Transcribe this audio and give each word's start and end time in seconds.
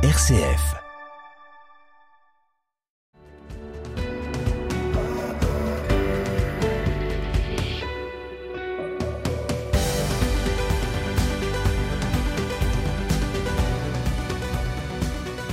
RCF. 0.00 0.76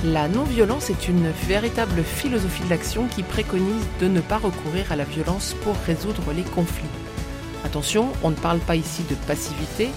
La 0.04 0.28
non-violence 0.28 0.90
est 0.90 1.08
une 1.08 1.28
véritable 1.48 2.04
philosophie 2.04 2.62
de 2.62 2.70
l'action 2.70 3.08
qui 3.08 3.24
préconise 3.24 3.66
de 4.00 4.06
ne 4.06 4.20
pas 4.20 4.38
recourir 4.38 4.92
à 4.92 4.96
la 4.96 5.02
violence 5.02 5.56
pour 5.64 5.74
résoudre 5.88 6.32
les 6.32 6.44
conflits. 6.44 6.84
Attention, 7.64 8.12
on 8.22 8.30
ne 8.30 8.36
parle 8.36 8.60
pas 8.60 8.76
ici 8.76 9.02
de 9.10 9.16
passivité. 9.26 9.88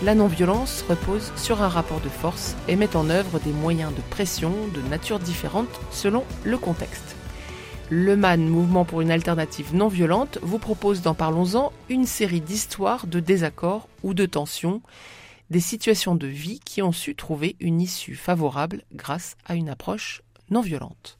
La 0.00 0.14
non-violence 0.14 0.84
repose 0.88 1.32
sur 1.34 1.60
un 1.60 1.66
rapport 1.66 2.00
de 2.00 2.08
force 2.08 2.54
et 2.68 2.76
met 2.76 2.94
en 2.94 3.10
œuvre 3.10 3.40
des 3.40 3.50
moyens 3.50 3.92
de 3.92 4.00
pression 4.00 4.52
de 4.72 4.80
nature 4.80 5.18
différente 5.18 5.80
selon 5.90 6.22
le 6.44 6.56
contexte. 6.56 7.16
Le 7.90 8.16
MAN, 8.16 8.36
Mouvement 8.36 8.84
pour 8.84 9.00
une 9.00 9.10
alternative 9.10 9.74
non 9.74 9.88
violente, 9.88 10.38
vous 10.40 10.60
propose 10.60 11.02
dans 11.02 11.14
Parlons-en 11.14 11.72
une 11.88 12.06
série 12.06 12.40
d'histoires 12.40 13.08
de 13.08 13.18
désaccords 13.18 13.88
ou 14.04 14.14
de 14.14 14.24
tensions 14.24 14.82
des 15.50 15.58
situations 15.58 16.14
de 16.14 16.28
vie 16.28 16.60
qui 16.60 16.80
ont 16.80 16.92
su 16.92 17.16
trouver 17.16 17.56
une 17.58 17.80
issue 17.80 18.14
favorable 18.14 18.84
grâce 18.94 19.36
à 19.46 19.56
une 19.56 19.68
approche 19.68 20.22
non 20.48 20.60
violente. 20.60 21.18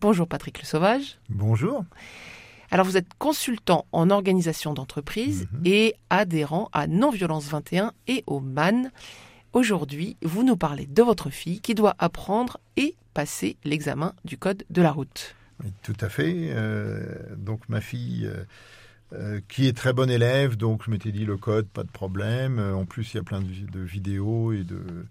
Bonjour 0.00 0.28
Patrick 0.28 0.60
Le 0.60 0.66
Sauvage. 0.66 1.18
Bonjour. 1.30 1.82
Alors 2.74 2.86
vous 2.86 2.96
êtes 2.96 3.14
consultant 3.20 3.86
en 3.92 4.10
organisation 4.10 4.74
d'entreprise 4.74 5.46
Mhm. 5.52 5.60
et 5.64 5.94
adhérent 6.10 6.70
à 6.72 6.88
Non-Violence 6.88 7.46
21 7.46 7.92
et 8.08 8.24
au 8.26 8.40
MAN. 8.40 8.90
Aujourd'hui, 9.52 10.16
vous 10.22 10.42
nous 10.42 10.56
parlez 10.56 10.86
de 10.86 11.00
votre 11.00 11.30
fille 11.30 11.60
qui 11.60 11.76
doit 11.76 11.94
apprendre 12.00 12.58
et 12.76 12.96
passer 13.14 13.56
l'examen 13.62 14.12
du 14.24 14.38
code 14.38 14.64
de 14.70 14.82
la 14.82 14.90
route. 14.90 15.36
Oui, 15.62 15.72
tout 15.84 15.94
à 16.00 16.08
fait. 16.08 16.34
Euh, 16.50 17.14
donc 17.36 17.60
ma 17.68 17.80
fille, 17.80 18.26
euh, 18.26 18.42
euh, 19.12 19.40
qui 19.46 19.68
est 19.68 19.76
très 19.76 19.92
bonne 19.92 20.10
élève, 20.10 20.56
donc 20.56 20.82
je 20.84 20.90
m'étais 20.90 21.12
dit 21.12 21.24
le 21.24 21.36
code, 21.36 21.68
pas 21.68 21.84
de 21.84 21.92
problème. 21.92 22.58
En 22.58 22.86
plus, 22.86 23.14
il 23.14 23.18
y 23.18 23.20
a 23.20 23.22
plein 23.22 23.40
de 23.40 23.80
vidéos 23.80 24.52
et 24.52 24.64
de, 24.64 25.06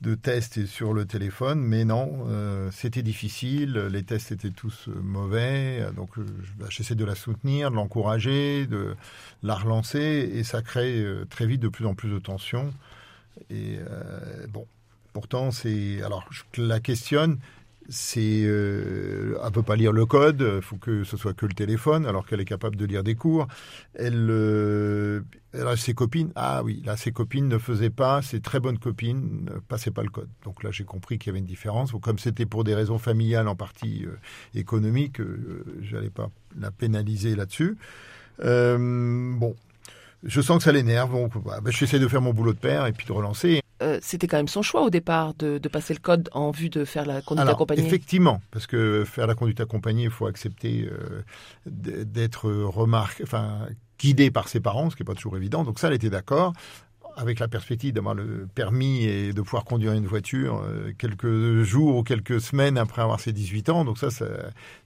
de 0.00 0.14
tests 0.14 0.64
sur 0.66 0.94
le 0.94 1.04
téléphone, 1.04 1.60
mais 1.60 1.84
non, 1.84 2.24
euh, 2.28 2.70
c'était 2.72 3.02
difficile. 3.02 3.74
Les 3.92 4.02
tests 4.02 4.32
étaient 4.32 4.50
tous 4.50 4.88
euh, 4.88 4.94
mauvais, 5.02 5.86
donc 5.94 6.16
euh, 6.18 6.24
bah, 6.58 6.66
j'essaie 6.70 6.94
de 6.94 7.04
la 7.04 7.14
soutenir, 7.14 7.70
de 7.70 7.76
l'encourager, 7.76 8.66
de 8.66 8.96
la 9.42 9.54
relancer, 9.54 10.30
et 10.32 10.42
ça 10.42 10.62
crée 10.62 11.04
très 11.28 11.46
vite 11.46 11.60
de 11.60 11.68
plus 11.68 11.86
en 11.86 11.94
plus 11.94 12.10
de 12.10 12.18
tensions. 12.18 12.72
Et 13.50 13.78
bon, 14.48 14.66
pourtant 15.12 15.50
c'est, 15.50 16.02
alors 16.02 16.28
je 16.30 16.62
la 16.62 16.80
questionne. 16.80 17.38
C'est 17.90 18.42
euh, 18.44 19.36
elle 19.44 19.52
peut 19.52 19.62
pas 19.62 19.76
lire 19.76 19.92
le 19.92 20.06
code, 20.06 20.44
il 20.56 20.62
faut 20.62 20.76
que 20.76 21.04
ce 21.04 21.16
soit 21.16 21.34
que 21.34 21.44
le 21.44 21.52
téléphone, 21.52 22.06
alors 22.06 22.24
qu'elle 22.24 22.40
est 22.40 22.44
capable 22.44 22.76
de 22.76 22.86
lire 22.86 23.02
des 23.02 23.16
cours. 23.16 23.48
Elle, 23.94 24.28
euh, 24.30 25.20
ses 25.76 25.94
copines. 25.94 26.30
Ah 26.36 26.62
oui, 26.64 26.82
là 26.86 26.96
ses 26.96 27.10
copines 27.10 27.48
ne 27.48 27.58
faisaient 27.58 27.90
pas, 27.90 28.22
ses 28.22 28.40
très 28.40 28.60
bonnes 28.60 28.78
copines 28.78 29.44
ne 29.44 29.58
passaient 29.58 29.90
pas 29.90 30.02
le 30.02 30.08
code. 30.08 30.28
Donc 30.44 30.62
là 30.62 30.70
j'ai 30.70 30.84
compris 30.84 31.18
qu'il 31.18 31.28
y 31.28 31.30
avait 31.30 31.40
une 31.40 31.46
différence. 31.46 31.92
Comme 32.00 32.18
c'était 32.18 32.46
pour 32.46 32.64
des 32.64 32.74
raisons 32.74 32.98
familiales 32.98 33.48
en 33.48 33.56
partie 33.56 34.06
euh, 34.06 34.16
économiques, 34.54 35.20
euh, 35.20 35.64
j'allais 35.82 36.10
pas 36.10 36.30
la 36.58 36.70
pénaliser 36.70 37.34
là-dessus. 37.34 37.76
Euh, 38.44 39.34
bon. 39.36 39.54
Je 40.22 40.42
sens 40.42 40.58
que 40.58 40.64
ça 40.64 40.72
l'énerve, 40.72 41.12
donc 41.12 41.42
bah, 41.42 41.60
bah, 41.62 41.70
j'essaie 41.70 41.98
de 41.98 42.06
faire 42.06 42.20
mon 42.20 42.34
boulot 42.34 42.52
de 42.52 42.58
père 42.58 42.86
et 42.86 42.92
puis 42.92 43.06
de 43.06 43.12
relancer. 43.12 43.59
C'était 44.00 44.26
quand 44.26 44.36
même 44.38 44.48
son 44.48 44.62
choix 44.62 44.82
au 44.82 44.90
départ 44.90 45.34
de, 45.34 45.58
de 45.58 45.68
passer 45.68 45.94
le 45.94 46.00
code 46.00 46.28
en 46.32 46.50
vue 46.50 46.70
de 46.70 46.84
faire 46.84 47.04
la 47.06 47.20
conduite 47.22 47.42
Alors, 47.42 47.54
accompagnée. 47.54 47.84
effectivement, 47.86 48.40
parce 48.50 48.66
que 48.66 49.04
faire 49.04 49.26
la 49.26 49.34
conduite 49.34 49.60
accompagnée, 49.60 50.04
il 50.04 50.10
faut 50.10 50.26
accepter 50.26 50.88
euh, 50.90 51.22
d'être 51.66 52.50
remarqué, 52.50 53.22
enfin 53.22 53.66
guidé 53.98 54.30
par 54.30 54.48
ses 54.48 54.60
parents, 54.60 54.90
ce 54.90 54.96
qui 54.96 55.02
n'est 55.02 55.06
pas 55.06 55.14
toujours 55.14 55.36
évident. 55.36 55.62
Donc 55.64 55.78
ça, 55.78 55.88
elle 55.88 55.94
était 55.94 56.10
d'accord 56.10 56.52
avec 57.16 57.38
la 57.40 57.48
perspective 57.48 57.92
d'avoir 57.92 58.14
le 58.14 58.48
permis 58.54 59.04
et 59.04 59.32
de 59.32 59.42
pouvoir 59.42 59.64
conduire 59.64 59.92
une 59.92 60.06
voiture 60.06 60.62
euh, 60.64 60.92
quelques 60.96 61.62
jours 61.62 61.96
ou 61.96 62.02
quelques 62.02 62.40
semaines 62.40 62.78
après 62.78 63.02
avoir 63.02 63.20
ses 63.20 63.32
18 63.32 63.68
ans. 63.68 63.84
Donc 63.84 63.98
ça, 63.98 64.10
ça- 64.10 64.24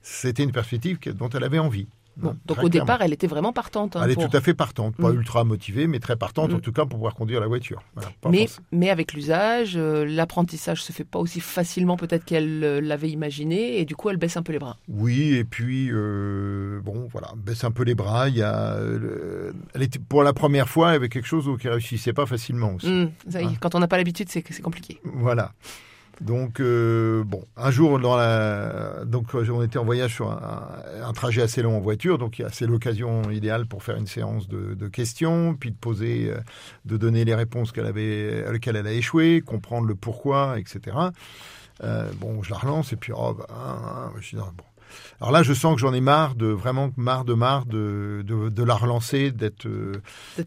c'était 0.01 0.43
une 0.43 0.51
perspective 0.51 0.99
dont 1.13 1.29
elle 1.29 1.43
avait 1.43 1.59
envie. 1.59 1.87
Bon, 2.17 2.29
Hein, 2.29 2.37
donc 2.45 2.57
au 2.63 2.69
clairement. 2.69 2.85
départ, 2.85 3.01
elle 3.01 3.11
était 3.13 3.27
vraiment 3.27 3.51
partante. 3.51 3.95
hein, 3.95 4.01
elle 4.05 4.11
est 4.11 4.13
pour- 4.15 4.29
tout 4.29 4.37
à 4.37 4.41
fait 4.41 4.53
partante, 4.53 4.95
pas 4.95 5.11
Mm. 5.11 5.15
ultra 5.17 5.43
motivée, 5.43 5.85
mais 5.87 5.99
très 5.99 6.15
partante 6.15 6.51
Mm. 6.51 6.55
en 6.55 6.59
tout 6.59 6.71
cas 6.71 6.83
pour 6.83 6.91
pouvoir 6.97 7.13
conduire 7.13 7.41
la 7.41 7.47
voiture. 7.47 7.83
Voilà, 7.93 8.09
Mais, 8.29 8.47
mais 8.71 8.89
avec 8.89 9.11
l'usage, 9.13 9.73
euh, 9.75 10.05
l'apprentissage 10.05 10.81
se 10.81 10.93
fait 10.93 11.03
pas 11.03 11.19
aussi 11.19 11.41
facilement 11.41 11.97
peut-être 11.97 12.23
qu'elle 12.23 12.63
euh, 12.63 12.79
l'avait 12.81 13.09
imaginé 13.09 13.79
et 13.79 13.85
du 13.85 13.95
coup 13.97 14.09
elle 14.09 14.17
baisse 14.17 14.37
un 14.37 14.43
peu 14.43 14.53
les 14.53 14.59
bras. 14.59 14.77
Oui, 14.87 15.33
et 15.33 15.43
puis 15.43 15.89
euh, 15.91 16.79
bon, 16.81 17.07
voilà, 17.11 17.33
baisse 17.35 17.63
un 17.65 17.71
peu 17.71 17.83
les 17.83 17.95
bras. 17.95 18.29
Il 18.29 18.37
y 18.37 18.41
a, 18.43 18.79
le- 18.79 19.53
elle 19.73 19.83
était 19.83 19.99
pour 19.99 20.23
la 20.23 20.31
première 20.33 20.69
fois, 20.69 20.91
avait 20.91 21.09
quelque 21.09 21.27
chose 21.27 21.49
qui 21.59 21.67
réussissait 21.67 22.13
pas 22.13 22.25
facilement 22.25 22.75
aussi. 22.75 22.87
Hum, 22.87 23.11
ça 23.29 23.41
y 23.41 23.45
est, 23.45 23.49
Ah. 23.51 23.57
Quand 23.59 23.75
on 23.75 23.79
n'a 23.79 23.87
pas 23.87 23.97
l'habitude, 23.97 24.29
c'est 24.29 24.41
compliqué. 24.61 24.99
Voilà. 25.03 25.51
Donc 26.21 26.61
euh, 26.61 27.23
bon, 27.25 27.43
un 27.57 27.71
jour 27.71 27.99
dans 27.99 28.15
la, 28.15 29.03
donc 29.05 29.33
on 29.33 29.61
était 29.61 29.77
en 29.77 29.83
voyage 29.83 30.15
sur 30.15 30.31
un, 30.31 31.13
trajet 31.13 31.41
assez 31.41 31.61
long 31.61 31.75
en 31.77 31.81
voiture, 31.81 32.17
donc 32.17 32.41
c'est 32.51 32.67
l'occasion 32.67 33.29
idéale 33.31 33.65
pour 33.65 33.83
faire 33.83 33.97
une 33.97 34.07
séance 34.07 34.47
de, 34.47 34.87
questions, 34.87 35.55
puis 35.55 35.71
de 35.71 35.75
poser, 35.75 36.29
euh, 36.29 36.37
de 36.85 36.95
donner 36.95 37.25
les 37.25 37.35
réponses 37.35 37.71
qu'elle 37.71 37.85
avait, 37.85 38.45
à 38.45 38.51
elle 38.65 38.87
a 38.87 38.91
échoué, 38.91 39.41
comprendre 39.41 39.87
le 39.87 39.95
pourquoi, 39.95 40.57
etc. 40.57 40.95
Euh, 41.83 42.09
bon, 42.19 42.41
je 42.41 42.51
la 42.51 42.57
relance 42.57 42.93
et 42.93 42.95
puis 42.95 43.11
oh, 43.13 43.33
bah, 43.33 43.47
hein, 43.49 43.77
hein, 43.83 44.13
je 44.21 44.37
dis, 44.37 44.41
bon. 44.41 44.63
Alors 45.21 45.31
là, 45.31 45.43
je 45.43 45.53
sens 45.53 45.75
que 45.75 45.81
j'en 45.81 45.93
ai 45.93 46.01
marre 46.01 46.35
de 46.35 46.47
vraiment 46.47 46.91
marre 46.97 47.25
de 47.25 47.33
marre 47.33 47.65
de 47.65 48.23
de, 48.25 48.49
de 48.49 48.63
la 48.63 48.75
relancer, 48.75 49.31
d'être 49.31 49.67
euh, 49.67 49.93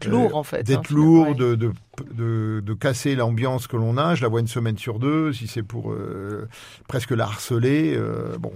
lourd 0.07 0.37
en 0.37 0.43
fait. 0.43 0.63
d'être 0.63 0.91
hein, 0.93 0.95
lourd, 0.95 1.35
de, 1.35 1.55
de, 1.55 1.73
de, 2.13 2.63
de 2.65 2.75
casser 2.75 3.15
l'ambiance 3.15 3.67
que 3.67 3.77
l'on 3.77 3.97
a. 3.97 4.15
Je 4.15 4.23
la 4.23 4.29
vois 4.29 4.41
une 4.41 4.47
semaine 4.49 4.79
sur 4.79 4.99
deux, 4.99 5.33
si 5.33 5.47
c'est 5.47 5.63
pour 5.63 5.93
euh, 5.93 6.49
presque 6.87 7.11
la 7.11 7.25
harceler. 7.25 7.95
euh, 7.97 8.37
bon, 8.39 8.53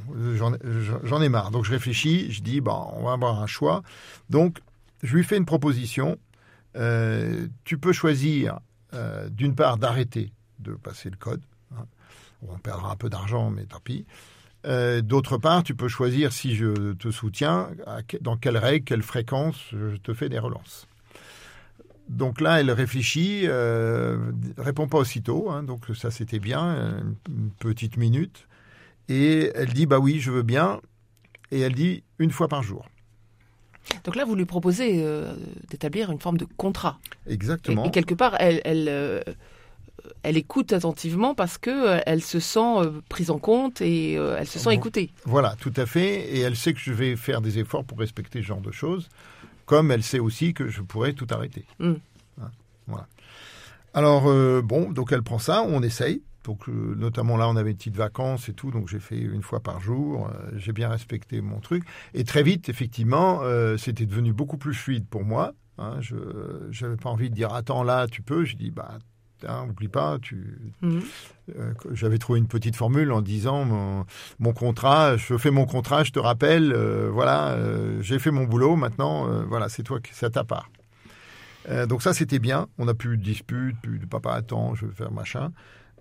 j'en 1.04 1.22
ai 1.22 1.28
marre. 1.28 1.50
Donc 1.50 1.64
je 1.64 1.70
réfléchis, 1.72 2.30
je 2.30 2.42
dis, 2.42 2.60
bah, 2.60 2.88
on 2.94 3.04
va 3.04 3.12
avoir 3.12 3.40
un 3.42 3.46
choix. 3.46 3.82
Donc 4.30 4.58
je 5.02 5.16
lui 5.16 5.24
fais 5.24 5.36
une 5.36 5.46
proposition. 5.46 6.18
Euh, 6.76 7.46
tu 7.64 7.76
peux 7.78 7.92
choisir, 7.92 8.58
d'une 9.30 9.54
part, 9.54 9.78
d'arrêter 9.78 10.32
de 10.58 10.72
passer 10.72 11.10
le 11.10 11.16
code. 11.16 11.42
hein. 11.76 11.84
On 12.48 12.56
perdra 12.58 12.92
un 12.92 12.96
peu 12.96 13.08
d'argent, 13.08 13.50
mais 13.50 13.64
tant 13.64 13.80
pis. 13.82 14.04
Euh, 14.64 15.00
D'autre 15.00 15.38
part, 15.38 15.62
tu 15.62 15.74
peux 15.74 15.88
choisir, 15.88 16.32
si 16.32 16.54
je 16.54 16.92
te 16.92 17.10
soutiens, 17.10 17.70
dans 18.20 18.36
quelle 18.36 18.56
règle, 18.56 18.84
quelle 18.84 19.02
fréquence 19.02 19.56
je 19.72 19.96
te 19.96 20.14
fais 20.14 20.28
des 20.28 20.38
relances. 20.38 20.86
Donc 22.08 22.40
là, 22.40 22.60
elle 22.60 22.70
réfléchit, 22.70 23.42
euh, 23.44 24.18
répond 24.58 24.86
pas 24.88 24.98
aussitôt, 24.98 25.50
hein, 25.50 25.62
donc 25.62 25.86
ça 25.94 26.10
c'était 26.10 26.40
bien, 26.40 27.02
une 27.28 27.50
petite 27.58 27.96
minute, 27.96 28.46
et 29.08 29.50
elle 29.54 29.72
dit 29.72 29.86
bah 29.86 29.98
oui, 29.98 30.20
je 30.20 30.30
veux 30.30 30.42
bien, 30.42 30.80
et 31.50 31.60
elle 31.60 31.74
dit 31.74 32.02
une 32.18 32.30
fois 32.30 32.48
par 32.48 32.62
jour. 32.62 32.86
Donc 34.04 34.16
là, 34.16 34.24
vous 34.24 34.34
lui 34.34 34.44
proposez 34.44 35.02
euh, 35.04 35.34
d'établir 35.68 36.10
une 36.10 36.20
forme 36.20 36.38
de 36.38 36.46
contrat. 36.56 36.98
Et, 37.26 37.32
Exactement. 37.32 37.84
et 37.84 37.90
quelque 37.90 38.14
part, 38.14 38.36
elle, 38.38 38.60
elle, 38.64 38.86
euh, 38.88 39.20
elle 40.22 40.36
écoute 40.36 40.72
attentivement 40.72 41.34
parce 41.34 41.58
que 41.58 41.70
euh, 41.70 42.00
elle 42.06 42.22
se 42.22 42.40
sent 42.40 42.58
euh, 42.78 43.00
prise 43.08 43.30
en 43.30 43.38
compte 43.38 43.80
et 43.80 44.16
euh, 44.16 44.36
elle 44.38 44.46
se 44.46 44.58
sent 44.58 44.72
écoutée. 44.74 45.10
Voilà, 45.24 45.54
tout 45.60 45.72
à 45.76 45.86
fait, 45.86 46.30
et 46.34 46.40
elle 46.40 46.56
sait 46.56 46.72
que 46.74 46.80
je 46.80 46.92
vais 46.92 47.16
faire 47.16 47.40
des 47.40 47.58
efforts 47.58 47.84
pour 47.84 47.98
respecter 47.98 48.40
ce 48.40 48.46
genre 48.46 48.60
de 48.60 48.72
choses, 48.72 49.08
comme 49.66 49.90
elle 49.90 50.02
sait 50.02 50.18
aussi 50.18 50.54
que 50.54 50.68
je 50.68 50.82
pourrais 50.82 51.12
tout 51.12 51.26
arrêter. 51.30 51.64
Mm. 51.78 51.92
Hein, 52.40 52.50
voilà. 52.86 53.06
Alors 53.94 54.28
euh, 54.28 54.62
bon, 54.62 54.90
donc 54.90 55.12
elle 55.12 55.22
prend 55.22 55.38
ça, 55.38 55.62
on 55.62 55.82
essaye. 55.82 56.22
Donc 56.44 56.68
euh, 56.68 56.94
notamment 56.96 57.36
là, 57.36 57.48
on 57.48 57.56
avait 57.56 57.70
une 57.70 57.76
petite 57.76 57.96
vacances 57.96 58.48
et 58.48 58.52
tout, 58.52 58.70
donc 58.70 58.88
j'ai 58.88 58.98
fait 58.98 59.18
une 59.18 59.42
fois 59.42 59.60
par 59.60 59.80
jour. 59.80 60.26
euh, 60.28 60.50
j'ai 60.56 60.72
bien 60.72 60.88
respecté 60.88 61.40
mon 61.40 61.60
truc. 61.60 61.84
Et 62.14 62.24
très 62.24 62.42
vite, 62.42 62.68
effectivement, 62.68 63.40
euh, 63.42 63.76
c'était 63.76 64.06
devenu 64.06 64.32
beaucoup 64.32 64.56
plus 64.56 64.74
fluide 64.74 65.06
pour 65.06 65.24
moi. 65.24 65.52
Hein, 65.78 65.98
je 66.00 66.16
n'avais 66.82 66.96
pas 66.96 67.10
envie 67.10 67.30
de 67.30 67.34
dire 67.34 67.54
attends 67.54 67.82
là, 67.82 68.06
tu 68.08 68.22
peux. 68.22 68.44
Je 68.44 68.56
dis 68.56 68.70
bah 68.70 68.98
hein, 69.48 69.66
oublie 69.68 69.88
pas, 69.88 70.18
tu 70.20 70.58
Mhm. 70.82 71.02
euh, 71.58 71.72
j'avais 71.92 72.18
trouvé 72.18 72.38
une 72.38 72.46
petite 72.48 72.76
formule 72.76 73.12
en 73.12 73.20
disant 73.22 73.64
mon, 73.64 74.04
mon 74.38 74.52
contrat, 74.52 75.16
je 75.16 75.36
fais 75.38 75.50
mon 75.50 75.64
contrat, 75.66 76.04
je 76.04 76.12
te 76.12 76.18
rappelle, 76.18 76.72
euh, 76.72 77.10
voilà, 77.12 77.50
euh, 77.52 78.00
j'ai 78.02 78.18
fait 78.18 78.30
mon 78.30 78.44
boulot, 78.44 78.76
maintenant, 78.76 79.26
voilà, 79.48 79.68
c'est 79.68 79.82
toi, 79.82 80.00
qui- 80.00 80.12
c'est 80.14 80.26
à 80.26 80.30
ta 80.30 80.44
part. 80.44 80.68
Donc 81.88 82.02
ça, 82.02 82.12
c'était 82.12 82.40
bien. 82.40 82.66
On 82.78 82.86
n'a 82.86 82.94
plus 82.94 83.16
de 83.16 83.22
dispute, 83.22 83.76
plus 83.80 84.00
de 84.00 84.06
papa 84.06 84.32
attends, 84.32 84.74
je 84.74 84.86
veux 84.86 84.92
faire 84.92 85.12
machin. 85.12 85.52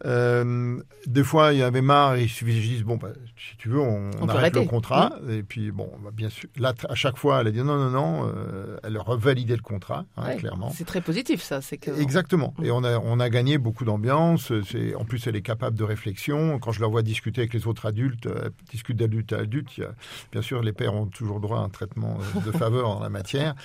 Euh, 0.06 0.80
des 1.06 1.24
fois, 1.24 1.54
il 1.54 1.60
y 1.60 1.64
avait 1.64 1.82
marre, 1.82 2.18
il 2.18 2.30
suffisait 2.30 2.60
de 2.60 2.76
dire, 2.76 2.86
bon, 2.86 2.98
bah, 2.98 3.10
si 3.38 3.56
tu 3.58 3.70
veux, 3.70 3.80
on, 3.80 4.10
On 4.20 4.28
arrête 4.30 4.56
le 4.56 4.64
contrat. 4.64 5.12
Et 5.30 5.44
puis, 5.44 5.72
bon, 5.72 5.90
bah, 6.04 6.10
bien 6.14 6.30
sûr, 6.30 6.50
là, 6.58 6.74
à 6.90 6.96
chaque 6.96 7.18
fois, 7.18 7.42
elle 7.42 7.48
a 7.48 7.52
dit 7.52 7.60
non, 7.64 7.78
non, 7.78 7.90
non, 7.90 8.32
euh, 8.36 8.78
elle 8.84 8.98
a 8.98 9.02
revalidé 9.02 9.56
le 9.56 9.62
contrat, 9.62 10.06
hein, 10.18 10.24
Ouais, 10.28 10.38
clairement. 10.38 10.72
C'est 10.76 10.86
très 10.86 11.02
positif, 11.02 11.42
ça. 11.42 11.62
C'est 11.62 11.78
que 11.78 11.92
Exactement. 12.02 12.54
Mm. 12.58 12.66
Et 12.66 12.72
on 12.72 12.84
a, 12.84 12.98
on 13.00 13.20
a 13.20 13.30
gagné 13.30 13.58
beaucoup 13.58 13.86
d'ambiance. 13.86 14.52
En 14.98 15.06
plus, 15.06 15.28
elle 15.28 15.36
est 15.36 15.42
capable 15.42 15.78
de 15.78 15.84
réflexion. 15.84 16.60
Quand 16.60 16.72
je 16.72 16.82
la 16.82 16.88
vois 16.88 17.02
discuter 17.04 17.42
avec 17.42 17.54
les 17.54 17.68
autres 17.68 17.86
adultes, 17.86 18.26
euh, 18.26 18.42
elle 18.46 18.52
discute 18.72 18.98
d'adulte 18.98 19.34
à 19.34 19.40
adulte. 19.40 19.78
Il 19.78 19.82
y 19.82 19.86
a- 19.86 19.94
bien 20.32 20.42
sûr, 20.42 20.62
les 20.62 20.74
pères 20.74 20.94
ont 20.96 21.06
toujours 21.06 21.40
droit 21.40 21.60
à 21.60 21.62
un 21.62 21.70
traitement 21.70 22.18
euh, 22.38 22.42
de 22.42 22.52
faveur 22.52 22.90
en 22.90 23.00
la 23.02 23.10
matière. 23.10 23.56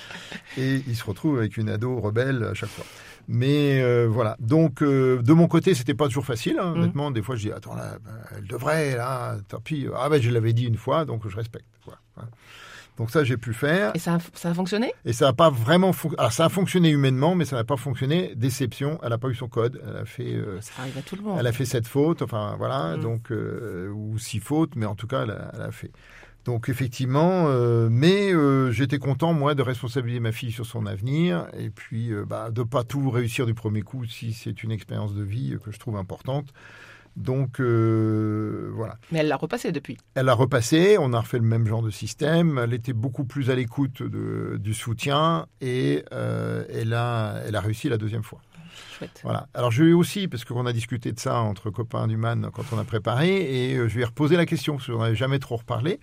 Et 0.59 0.83
ils 0.87 0.97
se 0.97 1.05
retrouvent 1.05 1.39
avec 1.39 1.57
une 1.57 1.69
ado 1.69 1.99
rebelle 2.01 2.45
à 2.45 2.55
chaque 2.55 2.69
fois. 2.71 2.85
Mais 3.29 3.81
euh, 3.83 4.07
voilà. 4.09 4.37
Donc, 4.39 4.83
de 4.85 5.33
mon 5.33 5.49
côté, 5.49 5.75
c'était 5.75 5.95
pas 5.95 6.07
toujours 6.07 6.26
facile. 6.27 6.59
hein, 6.61 6.73
Mm. 6.75 6.79
Honnêtement, 6.79 7.11
des 7.11 7.23
fois, 7.23 7.37
je 7.37 7.43
dis 7.49 7.53
attends 7.53 7.75
là, 7.75 7.97
ben, 8.05 8.13
elle 8.37 8.47
devrait 8.47 8.97
là. 8.97 9.37
Tant 9.49 9.61
pis. 9.61 9.87
Ah 9.97 10.09
ben, 10.09 10.21
je 10.21 10.31
l'avais 10.31 10.53
dit 10.53 10.65
une 10.65 10.77
fois, 10.77 11.05
donc 11.05 11.27
je 11.29 11.37
respecte. 11.37 11.67
Voilà. 11.85 11.99
Donc 12.99 13.11
ça, 13.11 13.25
j'ai 13.25 13.37
pu 13.37 13.53
faire. 13.53 13.93
Et 13.95 13.99
ça 13.99 14.15
a, 14.15 14.19
ça 14.33 14.49
a 14.51 14.55
fonctionné? 14.55 14.91
Et 15.05 15.13
ça 15.13 15.27
n'a 15.27 15.35
pas 15.35 15.51
vraiment 15.51 15.93
fonctionné. 15.93 16.19
Alors, 16.19 16.33
ça 16.33 16.47
a 16.47 16.49
fonctionné 16.49 16.89
humainement, 16.89 17.35
mais 17.35 17.45
ça 17.45 17.55
n'a 17.57 17.65
pas 17.65 17.77
fonctionné. 17.77 18.33
Déception, 18.35 18.99
elle 19.03 19.11
n'a 19.11 19.19
pas 19.19 19.29
eu 19.29 19.35
son 19.35 19.49
code. 19.49 19.83
Elle 19.87 19.97
a 19.99 20.05
fait, 20.07 20.33
euh, 20.35 20.59
Ça 20.63 20.73
arrive 20.81 20.97
à 20.97 21.03
tout 21.03 21.15
le 21.17 21.21
monde. 21.23 21.37
elle 21.39 21.47
a 21.47 21.53
fait 21.53 21.67
sept 21.67 21.87
fautes, 21.87 22.23
enfin 22.23 22.55
voilà, 22.57 22.97
Mm. 22.97 23.01
donc 23.03 23.31
euh, 23.33 23.91
ou 23.91 24.19
six 24.19 24.41
fautes, 24.41 24.77
mais 24.77 24.87
en 24.87 24.95
tout 24.95 25.07
cas, 25.07 25.25
elle 25.25 25.31
a, 25.33 25.51
elle 25.55 25.63
a 25.63 25.71
fait. 25.73 25.91
Donc 26.47 26.69
effectivement, 26.69 27.47
euh, 27.49 27.89
mais 27.91 28.33
euh, 28.33 28.71
j'étais 28.71 28.99
content 28.99 29.33
moi 29.33 29.57
de 29.57 29.63
responsabiliser 29.63 30.21
ma 30.21 30.31
fille 30.31 30.53
sur 30.53 30.65
son 30.65 30.87
avenir 30.87 31.49
et 31.59 31.71
puis 31.71 32.13
euh, 32.13 32.25
bah, 32.25 32.53
de 32.53 32.63
pas 32.63 32.85
tout 32.85 33.11
réussir 33.11 33.47
du 33.47 33.55
premier 33.55 33.83
coup 33.83 34.05
si 34.05 34.33
c'est 34.33 34.63
une 34.63 34.71
expérience 34.71 35.13
de 35.13 35.25
vie 35.25 35.57
que 35.63 35.73
je 35.73 35.79
trouve 35.81 35.97
importante. 35.97 36.47
Donc 37.17 37.61
voilà. 37.61 38.99
Mais 39.11 39.21
elle 39.21 39.29
l'a 39.29 39.37
repassé 39.37 39.73
depuis. 39.73 39.97
Elle 40.15 40.29
a 40.29 40.35
repassé, 40.35 40.99
on 41.01 41.15
a 41.15 41.21
refait 41.21 41.39
le 41.39 41.45
même 41.45 41.67
genre 41.67 41.83
de 41.83 41.91
système. 41.91 42.61
Elle 42.63 42.75
était 42.75 42.93
beaucoup 42.93 43.25
plus 43.25 43.49
à 43.51 43.55
l'écoute 43.55 44.03
de- 44.03 44.59
du 44.61 44.75
soutien 44.75 45.47
et 45.63 46.05
elle, 46.11 46.93
a, 46.93 47.41
elle 47.47 47.57
a 47.57 47.61
réussi 47.61 47.89
la 47.89 47.97
deuxième 47.97 48.23
fois. 48.23 48.43
Chouette. 48.97 49.21
Voilà. 49.23 49.49
Alors 49.55 49.71
je 49.71 49.83
lui 49.83 49.91
ai 49.91 49.95
aussi, 49.95 50.29
parce 50.29 50.45
qu'on 50.45 50.67
a 50.67 50.73
discuté 50.73 51.13
de 51.13 51.21
ça 51.21 51.41
entre 51.41 51.71
copains 51.71 52.07
du 52.07 52.17
MAN 52.17 52.51
quand 52.53 52.65
on 52.73 52.79
a 52.79 52.85
préparé, 52.85 53.71
et 53.71 53.77
euh, 53.77 53.89
je 53.89 53.95
lui 53.95 54.03
ai 54.03 54.07
reposé 54.07 54.37
la 54.37 54.47
question, 54.47 54.77
parce 54.77 54.87
qu'on 54.87 54.99
n'avait 54.99 55.15
jamais 55.15 55.39
trop 55.39 55.57
reparlé. 55.57 56.01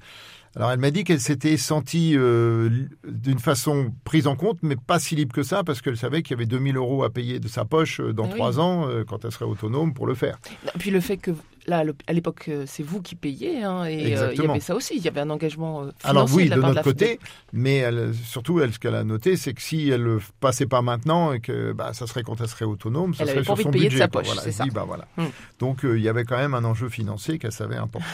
Alors 0.55 0.71
elle 0.71 0.79
m'a 0.79 0.91
dit 0.91 1.03
qu'elle 1.03 1.19
s'était 1.19 1.57
sentie 1.57 2.13
euh, 2.15 2.69
d'une 3.07 3.39
façon 3.39 3.91
prise 4.03 4.27
en 4.27 4.35
compte, 4.35 4.59
mais 4.61 4.75
pas 4.75 4.99
si 4.99 5.15
libre 5.15 5.33
que 5.33 5.41
ça, 5.41 5.63
parce 5.63 5.81
qu'elle 5.81 5.97
savait 5.97 6.21
qu'il 6.21 6.31
y 6.31 6.33
avait 6.35 6.45
2000 6.45 6.77
euros 6.77 7.03
à 7.03 7.09
payer 7.09 7.39
de 7.39 7.47
sa 7.47 7.65
poche 7.65 7.99
euh, 7.99 8.13
dans 8.13 8.25
Ah 8.25 8.29
oui. 8.31 8.33
trois 8.35 8.59
ans, 8.59 8.87
euh, 8.87 9.03
quand 9.03 9.25
elle 9.25 9.31
serait 9.31 9.45
autonome 9.45 9.93
pour 9.95 10.05
le 10.05 10.13
faire. 10.13 10.37
Et 10.75 10.77
puis 10.77 10.91
le 10.91 10.99
fait 11.01 11.17
que 11.17 11.31
là, 11.65 11.83
à 12.05 12.13
l'époque, 12.13 12.51
c'est 12.67 12.83
vous 12.83 13.01
qui 13.01 13.15
payez, 13.15 13.63
hein, 13.63 13.85
et 13.85 14.15
euh, 14.15 14.31
il 14.35 14.43
y 14.43 14.47
avait 14.47 14.59
ça 14.59 14.75
aussi. 14.75 14.95
Il 14.95 15.01
y 15.03 15.07
avait 15.07 15.21
un 15.21 15.31
engagement 15.31 15.79
financier 15.85 15.95
Alors 16.09 16.29
oui, 16.31 16.45
de, 16.45 16.49
la 16.51 16.55
de 16.57 16.61
part 16.61 16.69
notre 16.69 16.79
la- 16.81 16.83
côté, 16.83 17.19
mais 17.51 17.77
elle, 17.77 18.13
surtout, 18.13 18.59
elle, 18.59 18.73
ce 18.73 18.77
qu'elle 18.77 18.93
a 18.95 19.03
noté, 19.03 19.37
c'est 19.37 19.55
que 19.55 19.61
si 19.61 19.89
elle 19.89 20.03
le 20.03 20.19
passait 20.39 20.67
pas 20.67 20.83
maintenant 20.83 21.33
et 21.33 21.39
que 21.39 21.71
bah, 21.71 21.93
ça 21.93 22.05
serait 22.05 22.21
quand 22.21 22.39
elle 22.41 22.47
serait 22.47 22.65
autonome, 22.65 23.15
ça 23.15 23.23
Elle 23.23 23.29
serait 23.29 23.37
avait 23.39 23.39
pas 23.39 23.43
sur 23.45 23.53
envie 23.53 23.63
son 23.63 23.69
de 23.69 23.73
payer 23.73 23.89
de 23.89 23.97
sa 23.97 24.07
poche, 24.07 24.27
Voilà, 24.27 24.41
c'est 24.43 24.51
ça. 24.51 24.65
dit, 24.65 24.69
bah, 24.69 24.83
voilà. 24.85 25.07
Hmm. 25.17 25.29
Donc 25.57 25.79
il 25.83 25.99
y 26.01 26.09
avait 26.09 26.25
quand 26.25 26.37
même 26.37 26.53
un 26.53 26.63
enjeu 26.63 26.89
financier 26.89 27.39
qu'elle 27.39 27.51
savait 27.53 27.75
important. 27.77 28.05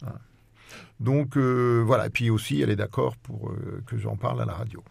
Voilà. 0.00 0.16
Donc 1.00 1.38
euh, 1.38 1.82
voilà, 1.84 2.06
et 2.06 2.10
puis 2.10 2.28
aussi, 2.28 2.60
elle 2.60 2.68
est 2.68 2.76
d'accord 2.76 3.16
pour 3.16 3.48
euh, 3.48 3.82
que 3.86 3.96
j'en 3.96 4.16
parle 4.16 4.42
à 4.42 4.44
la 4.44 4.52
radio. 4.52 4.84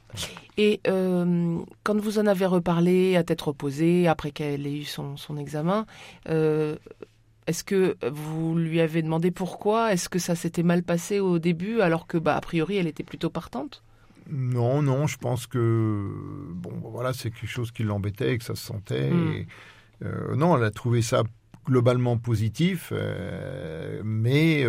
Et 0.58 0.82
euh, 0.88 1.60
quand 1.84 2.00
vous 2.00 2.18
en 2.18 2.26
avez 2.26 2.48
reparlé 2.48 3.16
à 3.16 3.24
tête 3.24 3.42
reposée, 3.42 4.08
après 4.08 4.32
qu'elle 4.32 4.66
ait 4.66 4.80
eu 4.80 4.86
son, 4.86 5.18
son 5.18 5.38
examen, 5.38 5.86
est-ce 6.26 7.64
que 7.64 7.96
vous 8.12 8.56
lui 8.56 8.82
avez 8.82 9.04
demandé 9.04 9.30
pourquoi? 9.30 9.94
Est-ce 9.94 10.10
que 10.10 10.20
ça 10.20 10.36
s'était 10.36 10.64
mal 10.64 10.82
passé 10.82 11.20
au 11.20 11.38
début, 11.38 11.80
alors 11.82 12.08
que, 12.08 12.18
bah, 12.18 12.36
a 12.36 12.42
priori, 12.42 12.78
elle 12.78 12.88
était 12.88 13.04
plutôt 13.04 13.30
partante? 13.30 13.84
Non, 14.32 14.82
non, 14.82 15.08
je 15.08 15.18
pense 15.18 15.48
que 15.48 16.08
bon, 16.54 16.74
voilà, 16.92 17.14
c'est 17.14 17.32
quelque 17.32 17.48
chose 17.48 17.72
qui 17.72 17.84
l'embêtait, 17.84 18.38
que 18.38 18.44
ça 18.44 18.56
se 18.56 18.66
sentait. 18.66 19.12
Mm. 19.12 19.32
et, 19.34 19.48
euh, 20.06 20.36
non, 20.36 20.58
elle 20.58 20.64
a 20.64 20.72
trouvé 20.72 21.02
ça 21.04 21.24
globalement 21.66 22.18
positif, 22.18 22.92
mais 24.04 24.66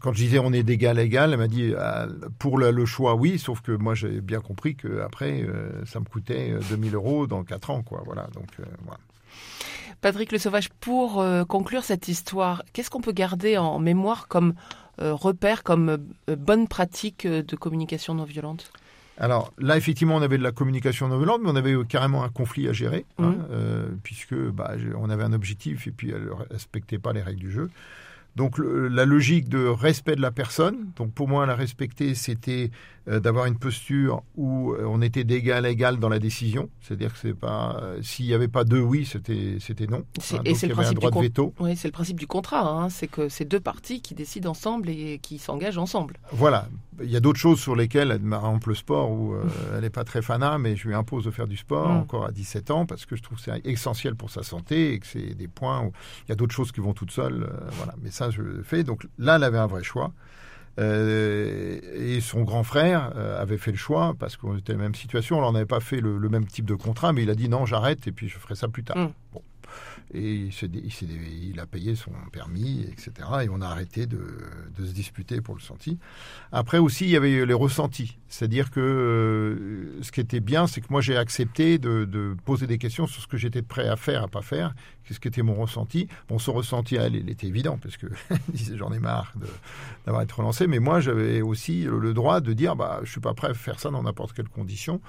quand 0.00 0.12
je 0.12 0.18
disais 0.18 0.38
on 0.38 0.52
est 0.52 0.62
d'égal 0.62 0.98
à 0.98 1.02
égal, 1.02 1.32
elle 1.32 1.38
m'a 1.38 1.48
dit 1.48 1.74
ah, 1.78 2.06
pour 2.38 2.58
le, 2.58 2.70
le 2.70 2.86
choix 2.86 3.14
oui, 3.14 3.38
sauf 3.38 3.60
que 3.60 3.72
moi 3.72 3.94
j'ai 3.94 4.20
bien 4.20 4.40
compris 4.40 4.74
que 4.74 5.00
après 5.00 5.42
euh, 5.42 5.84
ça 5.84 6.00
me 6.00 6.04
coûtait 6.04 6.52
euh, 6.52 6.60
2000 6.70 6.94
euros 6.94 7.26
dans 7.26 7.44
4 7.44 7.70
ans, 7.70 7.82
quoi. 7.82 8.02
Voilà, 8.04 8.28
donc 8.34 8.48
euh, 8.60 8.64
voilà. 8.84 8.98
Patrick 10.00 10.32
Le 10.32 10.38
Sauvage, 10.38 10.68
pour 10.80 11.20
euh, 11.20 11.44
conclure 11.44 11.84
cette 11.84 12.08
histoire, 12.08 12.62
qu'est-ce 12.72 12.90
qu'on 12.90 13.00
peut 13.00 13.12
garder 13.12 13.56
en 13.56 13.78
mémoire 13.78 14.28
comme 14.28 14.54
euh, 15.00 15.14
repère, 15.14 15.62
comme 15.62 15.88
euh, 16.28 16.36
bonne 16.36 16.68
pratique 16.68 17.24
euh, 17.24 17.42
de 17.42 17.56
communication 17.56 18.14
non 18.14 18.24
violente? 18.24 18.70
Alors 19.16 19.52
là, 19.58 19.76
effectivement, 19.76 20.16
on 20.16 20.22
avait 20.22 20.38
de 20.38 20.42
la 20.42 20.52
communication 20.52 21.08
non 21.08 21.16
violente, 21.18 21.40
mais 21.42 21.50
on 21.50 21.56
avait 21.56 21.74
carrément 21.88 22.24
un 22.24 22.28
conflit 22.28 22.68
à 22.68 22.72
gérer, 22.72 23.06
hein, 23.18 23.36
euh, 23.50 23.88
puisque 24.02 24.34
bah, 24.34 24.72
on 24.96 25.08
avait 25.08 25.22
un 25.22 25.32
objectif 25.32 25.86
et 25.86 25.92
puis 25.92 26.10
elle 26.10 26.24
ne 26.24 26.52
respectait 26.52 26.98
pas 26.98 27.12
les 27.12 27.22
règles 27.22 27.40
du 27.40 27.50
jeu. 27.50 27.70
Donc 28.36 28.58
le- 28.58 28.88
la 28.88 29.04
logique 29.04 29.48
de 29.48 29.64
respect 29.66 30.16
de 30.16 30.20
la 30.22 30.32
personne, 30.32 30.88
donc 30.96 31.12
pour 31.12 31.28
moi 31.28 31.46
la 31.46 31.54
respecter, 31.54 32.14
c'était 32.14 32.70
euh, 33.06 33.20
d'avoir 33.20 33.44
une 33.46 33.58
posture 33.58 34.22
où 34.34 34.72
euh, 34.72 34.84
on 34.86 35.02
était 35.02 35.24
d'égal 35.24 35.66
à 35.66 35.68
égal 35.70 35.98
dans 35.98 36.08
la 36.08 36.18
décision, 36.18 36.70
c'est-à-dire 36.80 37.12
que 37.12 37.18
c'est 37.20 37.34
pas 37.34 37.78
euh, 37.82 37.98
s'il 38.02 38.26
n'y 38.26 38.32
avait 38.34 38.48
pas 38.48 38.64
deux 38.64 38.80
oui, 38.80 39.04
c'était 39.04 39.58
c'était 39.60 39.86
non. 39.86 40.04
Et 40.44 40.54
c'est 40.54 40.66
le 40.68 40.74
principe 40.74 40.98
du 40.98 41.06
veto. 41.20 41.52
Oui, 41.60 41.76
c'est 41.76 41.88
le 41.88 41.92
principe 41.92 42.18
du 42.18 42.26
contrat, 42.26 42.66
hein, 42.66 42.88
c'est 42.88 43.06
que 43.06 43.28
c'est 43.28 43.44
deux 43.44 43.60
parties 43.60 44.00
qui 44.00 44.14
décident 44.14 44.50
ensemble 44.50 44.88
et 44.88 45.18
qui 45.22 45.38
s'engagent 45.38 45.78
ensemble. 45.78 46.16
Voilà. 46.32 46.66
Il 47.02 47.10
y 47.10 47.16
a 47.16 47.20
d'autres 47.20 47.40
choses 47.40 47.58
sur 47.60 47.74
lesquelles, 47.74 48.12
elle 48.12 48.20
par 48.20 48.40
exemple 48.46 48.68
le 48.70 48.74
sport, 48.76 49.10
où 49.10 49.34
euh, 49.34 49.42
elle 49.74 49.82
n'est 49.82 49.90
pas 49.90 50.04
très 50.04 50.22
fanat, 50.22 50.58
mais 50.58 50.74
je 50.76 50.88
lui 50.88 50.94
impose 50.94 51.24
de 51.24 51.30
faire 51.30 51.46
du 51.46 51.56
sport 51.58 51.88
Mm. 51.88 51.96
encore 51.98 52.24
à 52.24 52.30
17 52.32 52.70
ans, 52.70 52.86
parce 52.86 53.04
que 53.04 53.16
je 53.16 53.22
trouve 53.22 53.36
que 53.38 53.44
c'est 53.44 53.66
essentiel 53.66 54.14
pour 54.14 54.30
sa 54.30 54.42
santé 54.42 54.94
et 54.94 54.98
que 55.00 55.06
c'est 55.06 55.34
des 55.34 55.48
points 55.48 55.82
où 55.82 55.92
il 56.26 56.30
y 56.30 56.32
a 56.32 56.36
d'autres 56.36 56.54
choses 56.54 56.72
qui 56.72 56.80
vont 56.80 56.94
toutes 56.94 57.10
seules. 57.10 57.50
voilà. 57.72 57.94
Mais 58.02 58.10
ça, 58.10 58.23
je 58.30 58.42
le 58.42 58.62
fais. 58.62 58.84
Donc 58.84 59.06
là, 59.18 59.36
elle 59.36 59.44
avait 59.44 59.58
un 59.58 59.66
vrai 59.66 59.82
choix. 59.82 60.12
Euh, 60.80 61.78
et 61.94 62.20
son 62.20 62.42
grand 62.42 62.64
frère 62.64 63.12
euh, 63.14 63.40
avait 63.40 63.58
fait 63.58 63.70
le 63.70 63.76
choix, 63.76 64.14
parce 64.18 64.36
qu'on 64.36 64.56
était 64.56 64.72
dans 64.72 64.80
la 64.80 64.84
même 64.84 64.94
situation. 64.94 65.38
On 65.38 65.52
n'avait 65.52 65.66
pas 65.66 65.80
fait 65.80 66.00
le, 66.00 66.18
le 66.18 66.28
même 66.28 66.46
type 66.46 66.64
de 66.64 66.74
contrat, 66.74 67.12
mais 67.12 67.22
il 67.22 67.30
a 67.30 67.34
dit 67.34 67.48
non, 67.48 67.64
j'arrête 67.64 68.06
et 68.06 68.12
puis 68.12 68.28
je 68.28 68.38
ferai 68.38 68.54
ça 68.54 68.68
plus 68.68 68.82
tard. 68.84 68.96
Mm. 68.98 69.12
Bon. 69.32 69.42
Et 70.12 70.48
il, 70.50 71.60
a 71.60 71.66
payé 71.66 71.96
son 71.96 72.12
permis, 72.32 72.82
etc. 72.82 73.12
Et 73.42 73.48
on 73.48 73.60
a 73.60 73.66
arrêté 73.66 74.06
de, 74.06 74.20
se 74.78 74.92
disputer 74.92 75.40
pour 75.40 75.54
le 75.54 75.60
senti. 75.60 75.98
Après 76.52 76.78
aussi, 76.78 77.04
il 77.04 77.10
y 77.10 77.16
avait 77.16 77.44
les 77.44 77.54
ressentis. 77.54 78.18
C'est-à-dire 78.28 78.70
que 78.70 78.80
euh, 78.80 80.02
ce 80.02 80.12
qui 80.12 80.20
était 80.20 80.40
bien, 80.40 80.66
c'est 80.66 80.80
que 80.80 80.88
moi 80.90 81.00
j'ai 81.00 81.16
accepté 81.16 81.78
de, 81.78 82.36
poser 82.44 82.66
des 82.66 82.78
questions 82.78 83.06
sur 83.06 83.22
ce 83.22 83.26
que 83.26 83.36
j'étais 83.36 83.62
prêt 83.62 83.88
à 83.88 83.96
faire, 83.96 84.24
à 84.24 84.28
pas 84.28 84.42
faire, 84.42 84.74
qu'est-ce 85.04 85.20
qui 85.20 85.28
était 85.28 85.42
mon 85.42 85.54
ressenti. 85.54 86.08
Bon, 86.28 86.38
son 86.38 86.52
ressenti, 86.52 86.96
elle, 86.96 87.16
il 87.16 87.30
était 87.30 87.46
évident, 87.46 87.78
parce 87.78 87.96
que 87.96 88.06
j'en 88.74 88.92
ai 88.92 88.98
marre 88.98 89.32
d'avoir 90.04 90.22
été 90.22 90.34
relancé. 90.34 90.66
Mais 90.66 90.78
moi, 90.78 91.00
j'avais 91.00 91.40
aussi 91.40 91.82
le, 91.82 91.98
le 91.98 92.14
droit 92.14 92.40
de 92.40 92.52
dire, 92.52 92.76
bah, 92.76 93.00
je 93.04 93.10
suis 93.10 93.20
pas 93.20 93.34
prêt 93.34 93.48
à 93.48 93.54
faire 93.54 93.80
ça 93.80 93.90
dans 93.90 94.02
n'importe 94.02 94.32
quelle 94.32 94.48
condition. 94.48 95.00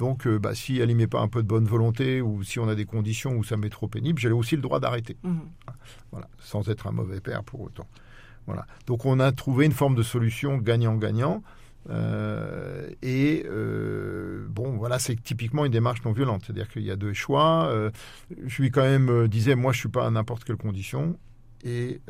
Donc, 0.00 0.26
euh, 0.26 0.38
bah, 0.38 0.54
si 0.54 0.78
elle 0.78 0.88
n'y 0.88 0.94
met 0.94 1.06
pas 1.06 1.20
un 1.20 1.28
peu 1.28 1.42
de 1.42 1.46
bonne 1.46 1.66
volonté, 1.66 2.22
ou 2.22 2.42
si 2.42 2.58
on 2.58 2.68
a 2.68 2.74
des 2.74 2.86
conditions 2.86 3.36
où 3.36 3.44
ça 3.44 3.58
m'est 3.58 3.68
trop 3.68 3.86
pénible, 3.86 4.09
j'avais 4.18 4.34
aussi 4.34 4.56
le 4.56 4.62
droit 4.62 4.80
d'arrêter 4.80 5.16
Mhm. 5.22 5.40
voilà, 6.10 6.28
sans 6.40 6.68
être 6.68 6.86
un 6.86 6.92
mauvais 6.92 7.20
père 7.20 7.42
pour 7.44 7.60
autant. 7.60 7.86
Voilà. 8.46 8.66
Donc 8.86 9.04
on 9.06 9.20
a 9.20 9.30
trouvé 9.32 9.66
une 9.66 9.72
forme 9.72 9.94
de 9.94 10.02
solution 10.02 10.58
gagnant-gagnant. 10.58 11.42
euh, 11.88 12.88
et 13.02 13.44
euh, 13.48 14.46
bon, 14.48 14.76
voilà, 14.76 14.98
c'est 14.98 15.16
typiquement 15.22 15.64
une 15.64 15.72
démarche 15.72 16.02
non 16.04 16.12
violente. 16.12 16.42
C'est-à-dire 16.44 16.68
qu'il 16.68 16.82
y 16.82 16.90
a 16.90 16.96
deux 16.96 17.12
choix. 17.14 17.66
euh, 17.70 17.90
je 18.46 18.62
lui 18.62 18.70
quand 18.70 18.82
même 18.82 19.28
disais, 19.28 19.54
moi, 19.54 19.72
je 19.72 19.78
suis 19.80 19.88
pas 19.88 20.06
à 20.06 20.10
n'importe 20.10 20.44
quelle 20.44 20.56
condition. 20.56 21.18
Et 21.62 22.00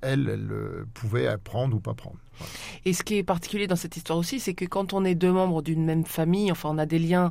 elle, 0.00 0.28
elle 0.30 0.50
pouvait 0.94 1.28
prendre 1.44 1.76
ou 1.76 1.80
pas 1.80 1.92
prendre. 1.92 2.16
Voilà. 2.38 2.52
Et 2.86 2.94
ce 2.94 3.02
qui 3.02 3.16
est 3.16 3.22
particulier 3.22 3.66
dans 3.66 3.76
cette 3.76 3.98
histoire 3.98 4.18
aussi, 4.18 4.40
c'est 4.40 4.54
que 4.54 4.64
quand 4.64 4.94
on 4.94 5.04
est 5.04 5.14
deux 5.14 5.30
membres 5.30 5.60
d'une 5.60 5.84
même 5.84 6.06
famille, 6.06 6.50
enfin 6.50 6.70
on 6.72 6.78
a 6.78 6.86
des 6.86 6.98
liens 6.98 7.30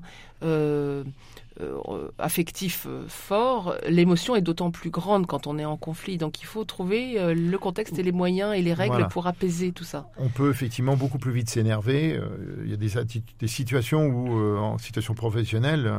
euh, 1.61 1.77
euh, 1.87 2.11
affectifs 2.17 2.87
euh, 2.89 3.03
forts, 3.07 3.75
l'émotion 3.87 4.35
est 4.35 4.41
d'autant 4.41 4.71
plus 4.71 4.89
grande 4.89 5.27
quand 5.27 5.45
on 5.45 5.59
est 5.59 5.65
en 5.65 5.77
conflit. 5.77 6.17
Donc 6.17 6.41
il 6.41 6.45
faut 6.45 6.63
trouver 6.63 7.33
le 7.35 7.57
contexte 7.57 7.99
et 7.99 8.03
les 8.03 8.11
moyens 8.11 8.55
et 8.55 8.61
les 8.61 8.73
règles 8.73 8.93
Voilà. 8.93 9.07
pour 9.07 9.27
apaiser 9.27 9.71
tout 9.71 9.83
ça. 9.83 10.09
On 10.17 10.29
peut 10.29 10.49
effectivement 10.49 10.95
beaucoup 10.95 11.19
plus 11.19 11.31
vite 11.31 11.49
s'énerver. 11.49 12.19
Il 12.63 12.69
y 12.69 12.73
a 12.73 12.77
des, 12.77 12.91
des 13.39 13.47
situations 13.47 14.05
où, 14.05 14.57
en 14.57 14.77
situation 14.77 15.13
professionnelle, 15.13 15.91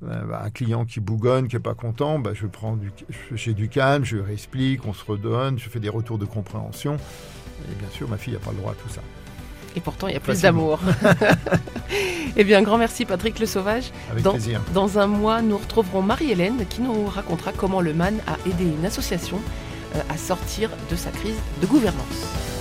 bah, 0.00 0.42
un 0.44 0.50
client 0.50 0.84
qui 0.86 1.00
bougonne, 1.00 1.48
qui 1.48 1.56
est 1.56 1.60
pas 1.60 1.74
content, 1.74 2.18
bah, 2.18 2.30
je 2.32 2.46
prends 2.46 2.76
du, 2.76 2.90
j'ai 3.34 3.52
du 3.52 3.68
calme, 3.68 4.04
je 4.04 4.16
lui 4.16 4.22
réexplique, 4.22 4.86
on 4.86 4.94
se 4.94 5.04
redonne, 5.04 5.58
je 5.58 5.68
fais 5.68 5.80
des 5.80 5.90
retours 5.90 6.18
de 6.18 6.24
compréhension. 6.26 6.96
Et 7.70 7.74
bien 7.74 7.90
sûr, 7.90 8.08
ma 8.08 8.16
fille 8.16 8.32
n'a 8.32 8.38
pas 8.38 8.52
le 8.52 8.56
droit 8.56 8.72
à 8.72 8.76
tout 8.76 8.88
ça. 8.88 9.02
Et 9.76 9.80
pourtant, 9.80 10.08
il 10.08 10.14
y 10.14 10.16
a 10.16 10.20
plus 10.20 10.42
d'amour. 10.42 10.80
eh 12.36 12.44
bien, 12.44 12.62
grand 12.62 12.78
merci 12.78 13.04
Patrick 13.04 13.38
Le 13.38 13.46
Sauvage. 13.46 13.90
Avec 14.10 14.24
dans, 14.24 14.32
plaisir. 14.32 14.60
Dans 14.74 14.98
un 14.98 15.06
mois, 15.06 15.42
nous 15.42 15.58
retrouverons 15.58 16.02
Marie-Hélène 16.02 16.66
qui 16.68 16.82
nous 16.82 17.06
racontera 17.06 17.52
comment 17.52 17.80
le 17.80 17.94
MAN 17.94 18.14
a 18.26 18.48
aidé 18.48 18.64
une 18.64 18.84
association 18.84 19.40
euh, 19.94 20.00
à 20.08 20.16
sortir 20.16 20.70
de 20.90 20.96
sa 20.96 21.10
crise 21.10 21.38
de 21.60 21.66
gouvernance. 21.66 22.59